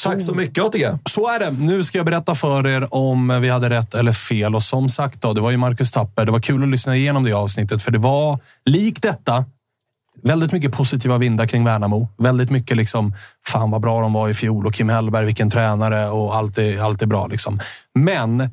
[0.05, 0.87] Tack så mycket ATG.
[1.09, 1.51] Så är det.
[1.51, 4.55] Nu ska jag berätta för er om vi hade rätt eller fel.
[4.55, 6.25] Och som sagt, då, det var ju Marcus Tapper.
[6.25, 9.45] Det var kul att lyssna igenom det avsnittet, för det var likt detta
[10.23, 12.09] Väldigt mycket positiva vindar kring Värnamo.
[12.19, 13.15] Väldigt mycket liksom,
[13.47, 16.81] fan vad bra de var i fjol och Kim Hellberg, vilken tränare och allt är,
[16.81, 17.27] allt är bra.
[17.27, 17.61] Liksom.
[17.95, 18.51] Men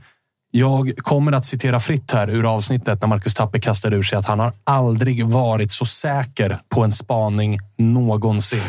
[0.52, 4.26] jag kommer att citera fritt här ur avsnittet när Marcus Tapper kastade ur sig att
[4.26, 8.60] han har aldrig varit så säker på en spaning någonsin.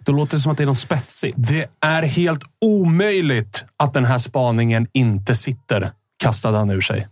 [0.00, 1.34] Då låter det som att det är något spetsigt.
[1.38, 7.06] Det är helt omöjligt att den här spaningen inte sitter, kastade han ur sig.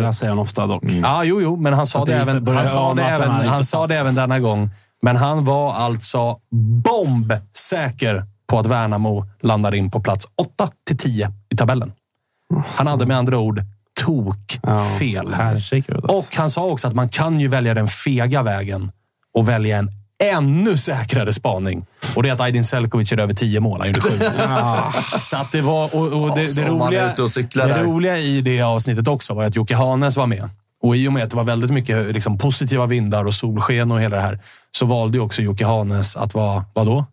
[0.00, 0.84] Där säger han ofta dock.
[0.84, 3.86] Ja, jo, jo, men han sa det, det även, han sa det, även, han sa
[3.86, 4.70] det även denna gång.
[5.02, 6.38] Men han var alltså
[6.84, 11.92] bombsäker på att Värnamo landar in på plats 8 till 10 i tabellen.
[12.66, 13.62] Han hade med andra ord
[14.00, 14.58] tok
[14.98, 15.34] fel.
[15.34, 15.96] Herregud.
[15.96, 16.16] alltså.
[16.16, 18.92] Och han sa också att man kan ju välja den fega vägen
[19.34, 19.90] och välja en
[20.30, 21.86] ännu säkrare spaning.
[22.16, 23.80] Och det är att Aydin Selkovic är över 10 mål.
[23.80, 24.18] Han gjorde sju.
[25.18, 25.96] Så att det var...
[25.96, 27.14] Och, och det, som det, roliga,
[27.54, 30.48] det roliga i det avsnittet också var att Jocke Hanes var med.
[30.82, 34.00] Och i och med att det var väldigt mycket liksom, positiva vindar och solsken och
[34.00, 37.06] hela det här, så valde också Jocke Hanes att vara, vadå?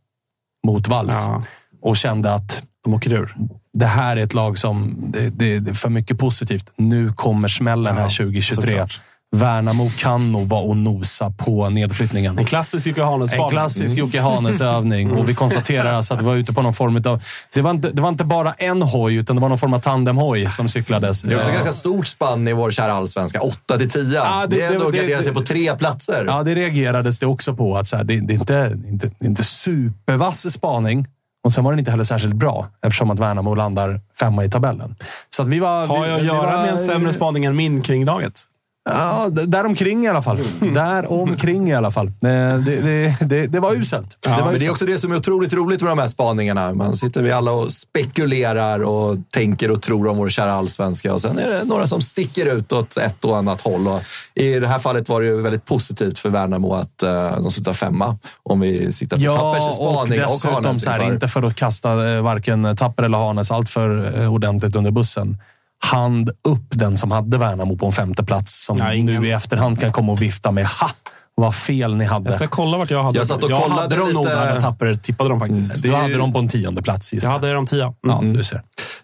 [0.68, 1.26] Mot Valls.
[1.28, 1.44] Ja.
[1.82, 3.36] Och kände att De åker ur.
[3.74, 6.72] det här är ett lag som, det, det, är för mycket positivt.
[6.76, 8.56] Nu kommer smällen här 2023.
[8.56, 9.02] såklart.
[9.36, 12.38] Värnamo kan nog vara och nosa på nedflyttningen.
[12.38, 16.26] En klassisk Jocke Hanes En klassisk Jocke Hanes övning och vi konstaterar alltså att det
[16.26, 17.24] var ute på någon form av...
[17.54, 19.80] Det var, inte, det var inte bara en hoj, utan det var någon form av
[19.80, 21.22] tandemhoj som cyklades.
[21.22, 23.40] Det är också Eh, ganska stort spann i vår kära allsvenska.
[23.42, 24.14] 8 till 10.
[24.16, 26.26] Ja, det- det, är ändå att gardera sig på tre platser.
[26.28, 27.78] Ja, det reagerades det också på.
[27.78, 31.08] Att så här, det, det, är inte, inte, det är inte supervass spaning.
[31.44, 34.96] Och sen var den inte heller särskilt bra eftersom att Värnamo landar femma i tabellen.
[35.30, 37.46] Så att vi var, Har vi, jag att vi göra var- med en sämre spaning
[37.46, 38.42] än min kring laget?
[38.92, 40.40] Ja, däromkring i alla fall.
[40.60, 42.08] Däromkring i alla fall.
[42.08, 44.18] Eh, Det, det, det, det var uselt.
[44.22, 44.72] det var Men det är uselt.
[44.72, 46.74] också det som är otroligt roligt med de här spaningarna.
[46.74, 51.14] Man sitter vi alla och spekulerar och tänker och tror om vår kära allsvenska.
[51.14, 53.88] Och sen är det några som sticker ut åt ett och annat håll.
[53.88, 54.02] Och
[54.36, 57.74] I det här fallet var det ju väldigt positivt för Värnamo att uh, de slutar
[57.74, 58.18] femma.
[58.44, 61.14] Om vi siktar på Tappers Ja, och spaning och, dessutom så här, inför.
[61.14, 65.38] inte för att kasta eh, varken Tapper eller Hanes allt för eh, ordentligt under bussen.
[65.82, 69.80] Hand upp den som hade Värnamo på en femte plats som ingen- nu i efterhand
[69.80, 70.90] kan komma och vifta med ha,
[71.36, 72.26] vad fel ni hade.
[72.30, 74.36] Jag ska kolla vart jag hade Jag satt och jag kollade hade dem nog lite-
[74.36, 75.84] där när Tapper tippade dem faktiskt.
[75.84, 77.40] Du hade dem på en tionde plats gissar Jag jag.
[77.40, 77.94] hade dem tia.
[78.02, 78.62] Ja, du ser.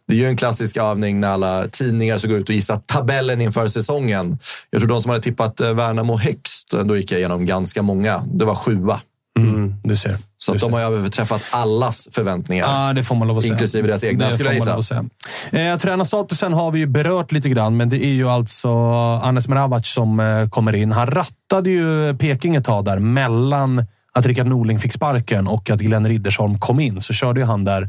[0.08, 3.42] Det är ju en klassisk övning när alla tidningar ska gå ut och gissa tabellen
[3.42, 4.38] inför säsongen.
[4.70, 8.24] Jag tror de som hade tippat eh, Värnamo högst, då gick jag igenom ganska många.
[8.26, 9.00] Det var sjua.
[9.40, 10.18] Mm, du ser.
[10.38, 10.72] Så du de ser.
[10.72, 12.66] har överträffat allas förväntningar.
[12.88, 13.54] Ja, det får man lov att säga.
[13.54, 14.82] Inklusive deras egna, Det skulle jag gissa.
[14.82, 15.06] säga.
[15.74, 18.70] Eh, tränarstatusen har vi ju berört lite grann, men det är ju alltså
[19.24, 20.92] Anes Mravac som eh, kommer in.
[20.92, 23.86] Han rattade ju Peking ett tag där mellan
[24.18, 27.00] att Rickard Norling fick sparken och att Glenn Riddersholm kom in.
[27.02, 27.82] Så körde ju han där.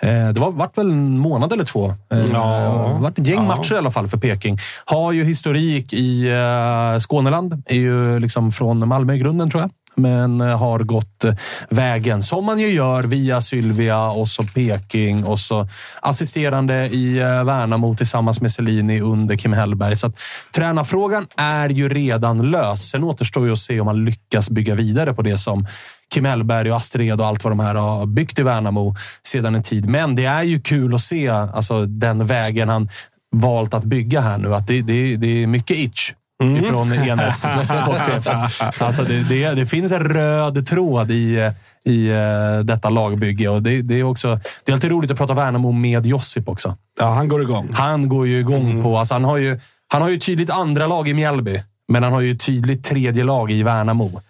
[0.00, 1.94] Eh, det var, vart väl en månad eller två.
[2.12, 2.98] Eh, Ja.
[3.00, 3.42] Vart ett gäng Ja.
[3.56, 4.58] matcher i alla fall för Peking.
[4.84, 7.62] Har ju historik i eh, Skåneland.
[7.66, 11.34] Är ju liksom från Malmö i grunden, tror jag men eh, har gått eh,
[11.70, 15.68] vägen som man ju gör via Sylvia och så Peking och så
[16.00, 19.96] assisterande i eh, Värnamo tillsammans med Selini under Kim Hellberg.
[19.96, 20.18] Så att,
[20.54, 22.90] tränarfrågan är ju redan lös.
[22.90, 25.66] Sen återstår ju att se om man lyckas bygga vidare på det som
[26.14, 29.62] Kim Hellberg och Astrid och allt vad de här har byggt i Värnamo sedan en
[29.62, 29.88] tid.
[29.88, 32.88] Men det är ju kul att se alltså, den vägen han
[33.36, 34.54] valt att bygga här nu.
[34.54, 36.12] Att det, det, det är mycket itch
[36.58, 37.40] ifrån Enes
[37.82, 38.82] sportchef.
[38.82, 41.50] Alltså det, det, det finns en röd tråd i,
[41.84, 43.48] i eh, detta lagbygge.
[43.48, 46.76] Och det, det, är också, det är alltid roligt att prata Värnamo med Josip också.
[47.00, 47.68] Ja, han går igång.
[47.74, 48.82] Han går ju igång Mm.
[48.82, 48.98] på...
[48.98, 52.20] Alltså han, har ju, han har ju tydligt andra lag i Mjällby, men han har
[52.20, 54.20] ju tydligt tredje lag i Värnamo.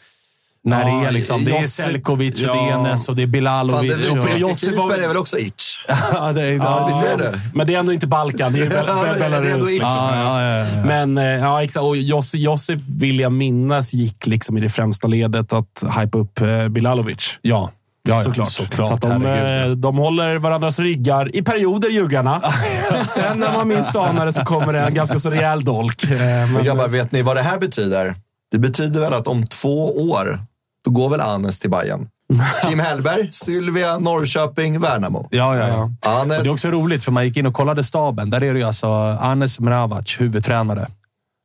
[0.65, 2.81] När Ja, det är liksom, det är Selkovic och det är ja.
[2.81, 3.91] Enes och det är Fan, Bilalovic.
[3.91, 5.85] det och, europeiska Josip var- är väl också itch?
[5.89, 7.39] ja, det är, ja, Visst är det, det?
[7.55, 8.53] Men det är ändå inte Balkan.
[8.53, 9.71] Det är Ja, det ändå Belarus.
[9.71, 9.81] itch.
[9.83, 10.85] ja, ja, ja, ja.
[10.87, 11.83] Men eh, ja, exakt.
[11.85, 16.41] Och Josip, Josip vill jag minnas gick liksom i det främsta ledet att hypa upp
[16.41, 17.39] eh, Bilalovic.
[17.43, 17.71] ja.
[18.09, 18.49] Ja, ja, såklart.
[18.49, 18.89] såklart.
[18.89, 19.71] så att de, herregud.
[19.71, 22.41] eh, de håller varandras ryggar i perioder, juggarna.
[23.09, 26.05] Sen när man minst anar det så kommer det en ganska så rejäl dolk.
[26.09, 28.15] Men Men, grabbar, vet ni vad det här betyder?
[28.53, 30.41] Det betyder väl att om två år,
[30.85, 32.09] då går väl Anes till Bayern.
[32.69, 35.29] Kim Hellberg, Sylvia, Norrköping, Värnamo.
[35.31, 36.11] Ja, ja, ja.
[36.11, 38.31] Anes, Och det är också roligt, för man gick in och kollade staben.
[38.31, 38.87] Där är det ju alltså
[39.21, 40.89] Anes Mravac, huvudtränare.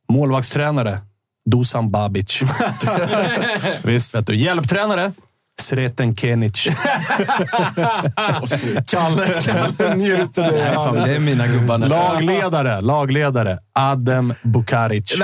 [0.08, 0.98] Målvaktstränare,
[1.50, 2.42] Dusan Babic.
[3.84, 4.36] Visst, vet du.
[4.36, 5.12] Hjälptränare,
[5.60, 6.64] Sreten Kenic.
[8.86, 10.58] Kalle, Kalle njuter nu.
[10.58, 12.14] Nej, fan, det är mina gubbar nästan.
[12.14, 13.58] Lagledare, lagledare.
[13.72, 15.14] Adem Bukaric.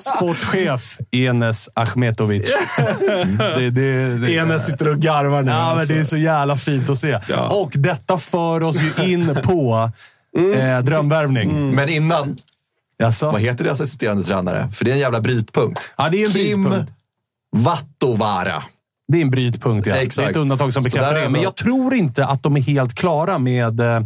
[0.00, 2.50] Sportchef Enes Ahmetovic.
[3.38, 5.50] Det, det, det, Enes sitter och garvar nu.
[5.50, 5.94] Ja, men alltså.
[5.94, 7.18] det är så jävla fint att se.
[7.50, 9.90] Och detta för oss ju in på
[10.54, 11.74] eh, drömvärvning.
[11.74, 12.36] Men innan,
[12.98, 13.30] Jaså?
[13.30, 14.68] vad heter deras assisterande tränare?
[14.72, 15.90] För det är en jävla brytpunkt.
[15.96, 16.92] Ja, det är en Kim brytpunkt.
[17.56, 18.62] Vattovara.
[19.12, 19.94] Det är en brytpunkt, ja.
[19.94, 20.16] Exakt.
[20.16, 21.28] Det är ett undantag som bekräftar det.
[21.28, 23.96] Men jag tror inte att de är helt klara med eh,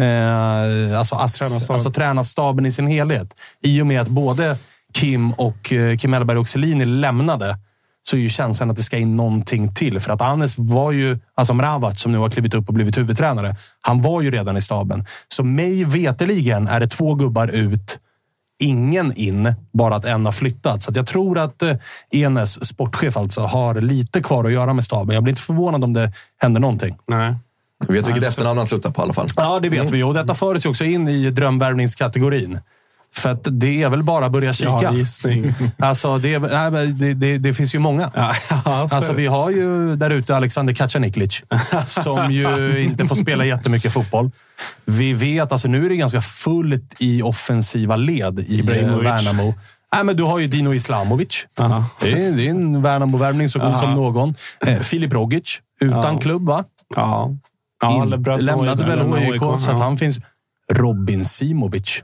[0.00, 1.74] eh, alltså, ass, Tränarstaben.
[1.74, 3.34] alltså tränarstaben i sin helhet.
[3.62, 4.56] I och med att både
[4.94, 7.58] Kim och eh, Kim Hellberg och Selini lämnade
[8.02, 10.00] så är ju känslan att det ska in någonting till.
[10.00, 13.56] För att Anes var ju, alltså Mravac som nu har klivit upp och blivit huvudtränare,
[13.80, 15.06] han var ju redan i staben.
[15.28, 17.98] Så mig veteligen är det två gubbar ut
[18.64, 20.82] ingen in, bara att en har flyttat.
[20.82, 21.76] Så att jag tror att eh,
[22.10, 25.14] Enes, sportchef alltså, har lite kvar att göra med staben.
[25.14, 26.96] Jag blir inte förvånad om det händer någonting.
[27.06, 27.34] Nej.
[27.88, 29.28] Vi vet vilket efternamn han slutar på i alla fall.
[29.36, 30.02] Ja, det vet vi.
[30.02, 32.58] Och detta för oss ju också in i drömvärvningskategorin.
[33.16, 34.92] För att det är väl bara att börja kika.
[34.92, 35.54] gissning.
[35.78, 38.10] Alltså, det, är, nej, det, det, det finns ju många.
[38.14, 38.34] Ja,
[38.64, 41.42] Alltså, vi har ju där ute Alexander Kacaniklic
[41.86, 44.30] som ju inte får spela jättemycket fotboll.
[44.84, 49.06] Vi vet, alltså nu är det ganska fullt i offensiva led i Ibrahimovic.
[49.06, 49.54] Värnamo.
[49.94, 51.46] Nej, men du har ju Dino Islamovic.
[51.60, 51.84] Aha.
[52.00, 54.34] Det är, det är en Värnamo-värvning så god som någon.
[54.66, 56.20] Eh, Filip Rogic, utan Ja.
[56.20, 56.64] klubb va?
[56.96, 57.30] Ja.
[57.82, 60.18] Ja, In, lämnade väl HIK, så att han finns.
[60.72, 62.02] Robin Simovic.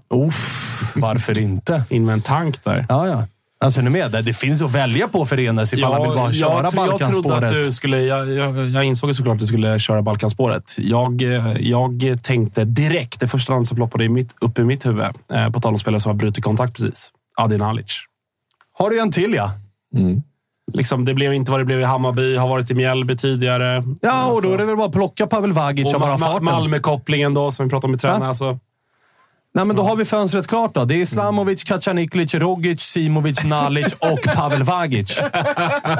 [0.94, 1.82] Varför inte?
[1.90, 2.86] In med en tank där.
[2.88, 3.26] Ja, ja.
[3.62, 4.10] Alltså, nu med.
[4.12, 6.86] Det, det finns att välja på för Enes ifall han vill bara köra jag, tro-
[6.86, 7.44] jag trodde Balkanspåret.
[7.44, 8.00] att du skulle...
[8.02, 10.74] Jag, jag, jag insåg såklart att du skulle köra Balkanspåret.
[10.78, 14.86] Jag, eh, jag tänkte direkt, det första namn som ploppade i mitt, upp i mitt
[14.86, 17.10] huvud, eh, på tal om spelare som har brutit kontakt precis.
[17.36, 17.96] Adin Alic.
[18.78, 19.52] Har du en till ja?
[20.74, 23.82] Liksom, det blev inte vad det blev i Hammarby, har varit i Mjällby tidigare.
[24.00, 26.44] Ja, och då är det väl bara att plocka Pavel Vagic Och av bara farten.
[26.44, 28.20] Malmö-kopplingen då, som vi pratade om i tränare.
[28.20, 28.28] Va?
[28.28, 28.58] Alltså,
[29.54, 30.84] Nej, men då har vi fönstret klart då.
[30.84, 35.20] Det är Islamovic, Kacaniklic, Rogic, Simovic, Nalic och Pavel Vagic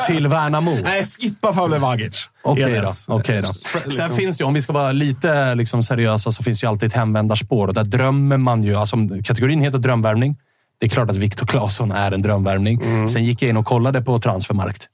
[0.06, 0.70] till Värnamo.
[0.82, 2.28] nej, skippa Pavel Vagic.
[2.42, 2.76] Okej då.
[2.76, 3.04] Enes.
[3.08, 3.52] okej då.
[3.90, 6.68] Sen finns det ju, om vi ska vara lite liksom seriösa, så finns det ju
[6.70, 7.68] alltid ett hemvändarspår.
[7.68, 8.76] Och där drömmer man ju.
[8.76, 10.36] Alltså, kategorin heter drömvärvning.
[10.80, 13.08] Det är klart att Viktor Claesson är en drömvärvning.
[13.08, 14.88] Sen gick jag in och kollade på Transfermarkt.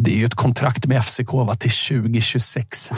[0.00, 2.90] Det är ju ett kontrakt med FCK va, till 2026.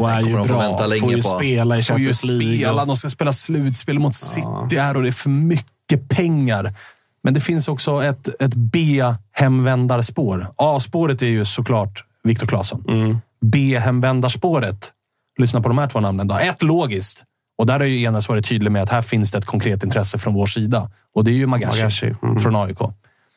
[0.00, 0.58] Och är ju bra.
[0.58, 1.28] vänta länge Får ju på.
[1.28, 2.84] spela i får ju spela.
[2.84, 6.74] De ska spela slutspel mot City här och det är för mycket pengar.
[7.22, 10.48] Men det finns också ett, ett B-hemvändarspår.
[10.56, 12.84] A-spåret är ju såklart Viktor Claesson.
[12.88, 13.18] Mm.
[13.40, 14.92] B-hemvändarspåret,
[15.38, 16.28] lyssna på de här två namnen.
[16.28, 16.34] Då.
[16.34, 17.24] Ett logiskt.
[17.58, 20.18] Och där har ju Enes varit tydlig med att här finns det ett konkret intresse
[20.18, 20.90] från vår sida.
[21.14, 22.38] Och det är ju Magashi, Magashi, mm.
[22.38, 22.80] från AIK.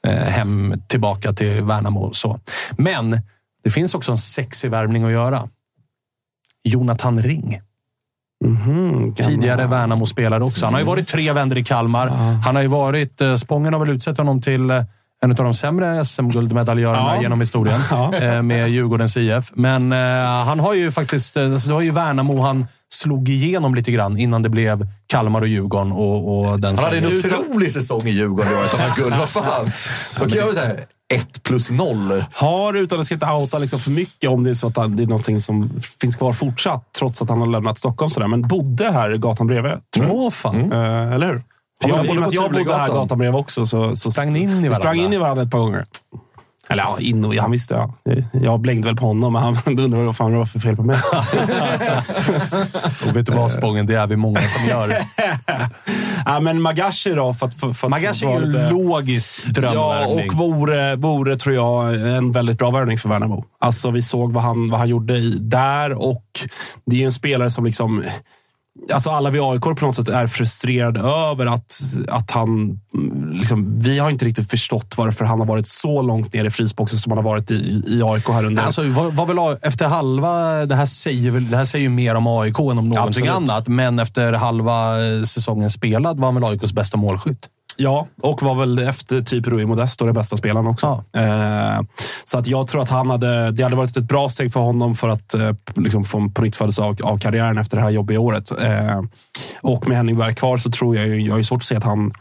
[0.08, 2.00] Eh, hem tillbaka till Värnamo.
[2.00, 2.40] och Så.
[2.78, 3.22] Men
[3.64, 5.50] det finns också en sexig värvning att göra.
[6.64, 7.62] Jonathan Ring.
[8.46, 10.66] Mhm, gamla- Tidigare Värnamo-spelare också.
[10.66, 12.08] Han har ju varit tre vändor i Kalmar.
[12.46, 13.22] Han har ju varit...
[13.22, 14.84] eh, Spången har väl utsett honom till eh,
[15.24, 17.22] en av de sämre SM-guldmedaljörerna Ja.
[17.22, 17.80] genom historien
[18.14, 19.52] eh, med Djurgårdens IF.
[19.54, 19.98] Men eh,
[20.46, 21.38] han har ju faktiskt...
[21.38, 25.42] eh, Så det var ju Värnamo han slog igenom lite grann innan det blev Kalmar
[25.42, 28.80] och Djurgården och, och den Han hade en otrolig säsong i Djurgården i år.
[28.80, 29.14] Han guld.
[29.20, 29.66] Vad fan?
[30.20, 30.74] Då kan jag säga
[31.14, 32.24] ett plus noll.
[32.34, 34.96] Har, utan att ska inte outa liksom för mycket om det är så att han-
[34.96, 35.70] det är någonting som
[36.02, 38.10] finns kvar fortsatt, trots att han har lämnat Stockholm.
[38.10, 38.28] Sådär.
[38.28, 39.72] Men bodde här gatan bredvid.
[39.96, 40.34] Tror jag.
[40.34, 40.72] Fan.
[40.72, 41.44] Eh, eller hur?
[41.82, 43.66] För Ja, jag, I och med att jag bodde här gatan bredvid också.
[43.66, 44.76] Så, så Sprang ni in i varandra?
[44.76, 45.86] sprang in i varandra ett par gånger.
[46.70, 47.74] Eller ja, in och, han visste.
[47.74, 47.94] Ja.
[48.34, 50.84] Jag blängde väl på honom, men han undrade vad fan det var för fel på
[50.84, 50.98] mig.
[53.08, 53.86] Och vet du vad, Spången?
[53.88, 54.90] Det är vi många som gör.
[56.26, 57.34] ja, men Magashi då?
[57.34, 60.30] För att, för, för Magashi är ju lite- en logisk Ja, drömvärvning.
[60.30, 63.46] och vore, vore, tror jag, en väldigt bra värvning för Värnamo.
[63.60, 66.24] Alltså, vi såg vad han, vad han gjorde i, där och
[66.86, 68.04] det är ju en spelare som liksom...
[68.94, 72.80] Alltså alla vi AIK på något sätt är frustrerade över att, att han...
[73.34, 77.00] Liksom, vi har inte riktigt förstått varför han har varit så långt ner i frysboxen
[77.00, 78.64] som han har varit i, i AIK här under...
[78.64, 80.66] Alltså, var, var väl, efter halva...
[80.66, 83.32] Det här, säger väl, det här säger ju mer om AIK än om någonting Absolut.
[83.32, 83.68] annat.
[83.68, 87.50] Men efter halva eh, säsongen spelad var han väl AIKs bästa målskytt.
[87.78, 91.04] Ja, och var väl efter typ Rui Modesto den bästa spelaren också.
[91.14, 91.82] Eh,
[92.26, 94.96] så att jag tror att han hade, det hade varit ett bra steg för honom
[94.96, 98.52] för att eh, liksom få en pånyttfödelse av, av karriären efter det här jobbiga året.
[98.62, 99.02] Eh,
[99.62, 101.84] och med Henning Berg kvar så tror jag, jag har ju svårt att se att
[101.84, 102.14] han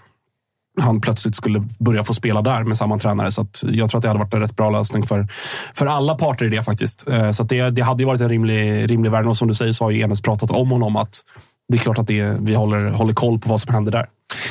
[0.80, 3.30] han plötsligt skulle börja få spela där med samma tränare.
[3.30, 5.28] Så att jag tror att det hade varit en rätt bra lösning för,
[5.74, 7.08] för alla parter i det faktiskt.
[7.08, 9.26] Eh, Så att det, det hade ju varit en rimlig, rimlig värld.
[9.26, 11.20] Och som du säger så har ju Enes pratat om honom att
[11.68, 14.06] det är klart att det, vi håller, håller koll på vad som händer där.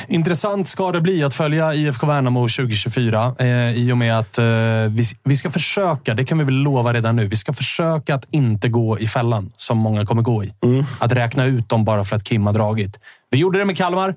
[0.08, 4.44] Intressant ska det bli att följa IFK Värnamo 2024 eh, i och med att eh,
[4.88, 8.24] vi, vi ska försöka, det kan vi väl lova redan nu, vi ska försöka att
[8.34, 10.52] inte gå i fällan som många kommer gå i.
[10.98, 13.00] Att räkna ut dem bara för att Kim har dragit.
[13.30, 14.14] Vi gjorde det med Kalmar.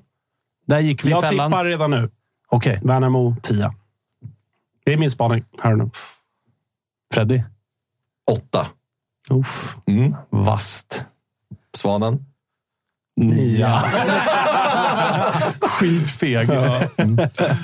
[0.67, 1.51] Där gick vi i Jag fällan.
[1.51, 2.09] tippar redan nu.
[2.49, 3.73] Okej, Värnamo 10.
[4.85, 5.89] Det är min spaning här nu.
[7.13, 7.43] Freddy.
[8.31, 8.67] Åtta.
[9.29, 9.77] Uff.
[10.29, 11.03] Vast.
[11.77, 12.25] Svanen.
[13.21, 13.83] Nia.
[15.79, 16.49] Skitfeg.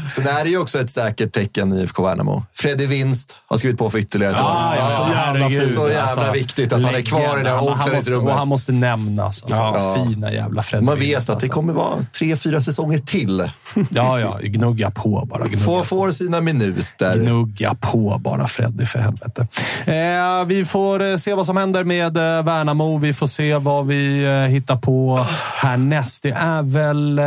[0.09, 2.43] Så det här är ju också ett säkert tecken i IFK Värnamo.
[2.53, 4.45] Freddy Vinst har skrivit på för ytterligare ett år.
[4.45, 5.68] Ah, ja, så jävla herregud.
[5.76, 6.32] Så jävla alltså.
[6.32, 8.47] viktigt att han är kvar i det här Han- han måste- han omklädningsrummet.
[8.47, 9.43] måste nämnas.
[9.43, 9.95] Alltså, Ja.
[10.09, 10.86] Fina jävla Freddy.
[10.86, 11.49] Man vet Winst, att det alltså.
[11.49, 13.49] kommer vara tre, fyra säsonger till.
[13.89, 14.38] Ja, ja.
[14.41, 15.43] Gnugga på bara.
[15.43, 15.86] Gnugga Får, på.
[15.86, 17.18] får sina minuter.
[17.18, 19.47] Gnugga på bara Freddy för helvete.
[19.86, 22.97] Eh, vi får eh, se vad som händer med eh, Värnamo.
[22.97, 25.20] Vi får se vad vi eh, hittar på
[25.61, 26.24] härnäst.
[26.24, 27.26] Det är väl eh.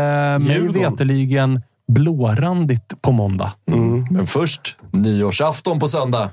[0.79, 3.53] Veteligen blårandigt på måndag.
[4.11, 6.31] Men först nyårsafton på söndag.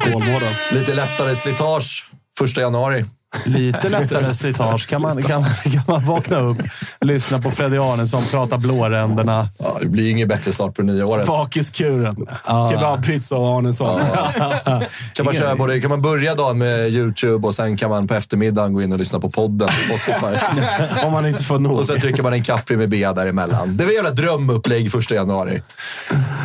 [0.00, 0.52] Kolmården.
[0.72, 3.04] Lite lättare slitage första januari.
[3.44, 4.90] Lite lättare slitage.
[4.90, 6.56] Kan man, kan, kan man vakna upp,
[7.00, 9.48] lyssna på Freddy Arnesson prata blåränderna.
[9.58, 11.26] Ja, det blir inget bättre start på det nya året.
[11.26, 12.26] Bakiskuren.
[12.70, 14.00] Kebabpizza och Arnesson.
[15.12, 18.14] Kan man, köra både, kan man börja dagen med YouTube och sen kan man på
[18.14, 20.36] eftermiddagen gå in och lyssna på podden på Spotify.
[21.06, 21.78] Om man inte får nog.
[21.78, 23.76] och sen trycker man en Capri med B däremellan.
[23.76, 25.62] Det var jävla drömupplägg första januari.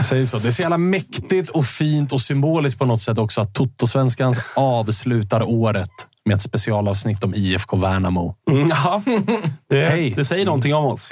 [0.04, 0.40] Säg så.
[0.40, 4.40] Det är så jävla mäktigt och fint och symboliskt på något sätt också att Toto-svenskans
[4.56, 5.92] avslutar året
[6.26, 8.36] med ett specialavsnitt om IFK Värnamo.
[8.52, 9.02] Mm, ja.
[9.70, 10.14] det, Hej.
[10.16, 11.12] det säger någonting om oss.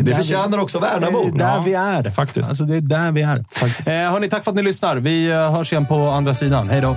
[0.00, 1.24] Det förtjänar också Värnamo.
[1.24, 2.10] Det är där Ja, vi är.
[2.10, 2.48] faktiskt.
[2.48, 3.36] Alltså, det är där vi är.
[3.36, 4.96] Eh, hörni, tack för att ni lyssnar.
[4.96, 6.68] Vi eh, hörs igen på andra sidan.
[6.68, 6.96] Hej då!